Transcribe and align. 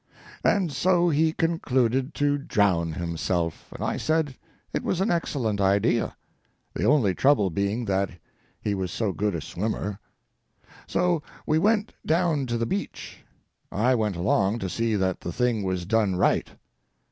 And 0.43 0.71
so 0.73 1.09
he 1.09 1.31
concluded 1.31 2.15
to 2.15 2.39
drown 2.39 2.93
himself, 2.93 3.71
and 3.71 3.83
I 3.83 3.97
said 3.97 4.35
it 4.73 4.81
was 4.83 4.99
an 4.99 5.11
excellent 5.11 5.61
idea—the 5.61 6.83
only 6.83 7.13
trouble 7.13 7.51
being 7.51 7.85
that 7.85 8.09
he 8.59 8.73
was 8.73 8.89
so 8.89 9.11
good 9.13 9.35
a 9.35 9.41
swimmer. 9.41 9.99
So 10.87 11.21
we 11.45 11.59
went 11.59 11.93
down 12.03 12.47
to 12.47 12.57
the 12.57 12.65
beach. 12.65 13.19
I 13.71 13.93
went 13.93 14.15
along 14.15 14.57
to 14.59 14.69
see 14.69 14.95
that 14.95 15.19
the 15.21 15.31
thing 15.31 15.61
was 15.61 15.85
done 15.85 16.15
right. 16.15 16.49